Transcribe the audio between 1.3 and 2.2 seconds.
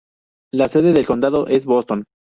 es Boston.